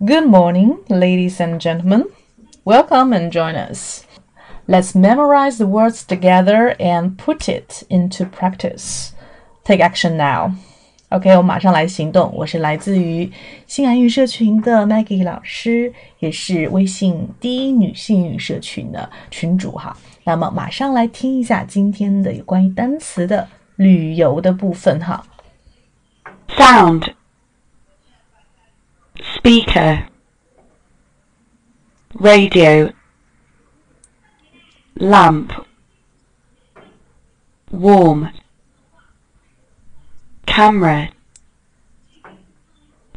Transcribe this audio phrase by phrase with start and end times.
[0.00, 2.06] Good morning, ladies and gentlemen.
[2.64, 4.04] Welcome and join us.
[4.66, 9.10] Let's memorize the words together and put it into practice.
[9.64, 10.52] Take action now.
[11.10, 12.32] OK，我马上来行动。
[12.34, 13.30] 我是来自于
[13.66, 19.96] 新安语社群的 Maggie 老师，也是微信第一女性语社群的群主哈。
[20.24, 23.46] 那么马上来听一下今天的有关于单词的
[23.76, 25.22] 旅游的部分哈。
[26.48, 27.12] Sound
[29.47, 30.03] speaker
[32.19, 32.91] radio
[34.95, 35.53] lamp
[37.71, 38.27] warm
[40.45, 41.07] camera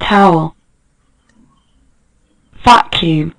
[0.00, 0.52] towel
[2.64, 3.30] vacuum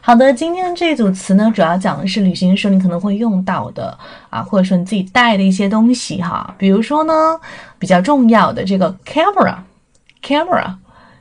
[0.00, 3.98] 好的，今天这组词呢，主要讲的是旅行的时候你可能会用到的
[4.30, 6.54] 啊，或者说你自己带的一些东西哈。
[6.56, 7.38] 比如说呢，
[7.78, 10.74] 比较重要的这个 camera，camera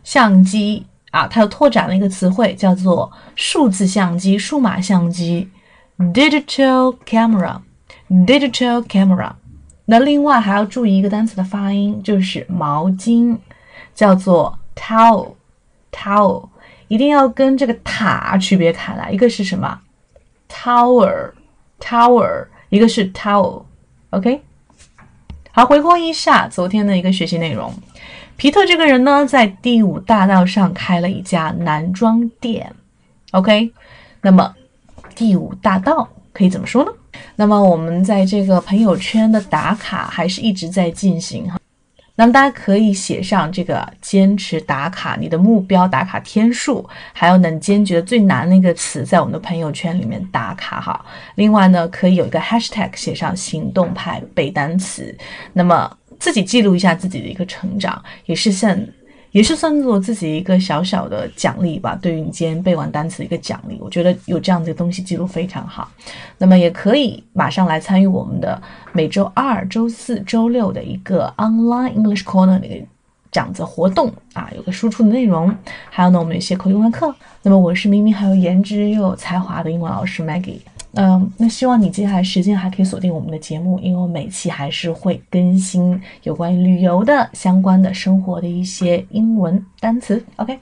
[0.08, 5.50] 相机啊，它又拓展了一个词汇，叫做数字相机、数码相机
[5.98, 9.34] ，digital camera，digital camera。
[9.84, 13.38] 那另外还要注意一个单词的发音，就是毛巾，
[13.94, 16.48] 叫做 towel，towel。
[16.88, 19.82] 一定要跟这个塔区别开来，一个是什么
[20.50, 24.42] ？tower，tower，一个是 towel，OK。
[25.52, 27.74] 好，回顾一下昨天的一个学习内容。
[28.38, 32.72] 皮特这个人呢，在第五大道上开了一家男装店
[33.32, 33.72] ，OK。
[34.22, 34.54] 那么
[35.16, 36.92] 第五大道可以怎么说呢？
[37.36, 41.60] 那么我们在这个朋友圈的打卡还是一直在进行哈。
[42.14, 51.04] 那么大家可以写上这个坚持打卡，你的目标打卡天数，还有呢，你今天觉得最难的一个词，在我们的朋友圈里面打卡哈。
[51.36, 55.16] 另外呢，可以有一个 hashtag 写上行动派背单词，
[55.54, 58.88] 那么自己记录一下自己的一个成长，也是算。
[59.32, 65.92] 也是算作自己一个小小的奖励吧，对于你今天背完单词的一个奖励，我觉得有这样的东西记录非常好。
[66.38, 68.60] 那么也可以马上来参与我们的
[68.94, 72.86] 每周二、周四周六的一个 online English corner 的一个
[73.30, 75.56] 讲座活动啊，有个输出的内容，
[75.90, 77.14] 还有呢，我们有些口语英文课。
[77.44, 80.62] 那么我是明明还有颜值又有才华的英文老师 Maggie。
[80.94, 90.24] 嗯，那希望你接下来时间还可以锁定我们的节目，因为我每期还是会更新有关于旅游的相关的生活的一些英文单词。
[90.38, 90.58] OK。